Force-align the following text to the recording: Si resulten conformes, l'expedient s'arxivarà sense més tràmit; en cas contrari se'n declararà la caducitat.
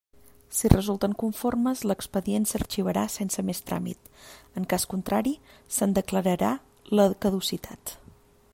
Si 0.59 0.69
resulten 0.75 1.11
conformes, 1.23 1.83
l'expedient 1.91 2.47
s'arxivarà 2.51 3.03
sense 3.17 3.45
més 3.51 3.61
tràmit; 3.67 4.09
en 4.61 4.65
cas 4.73 4.87
contrari 4.95 5.35
se'n 5.79 5.95
declararà 5.99 6.51
la 7.01 7.07
caducitat. 7.27 7.95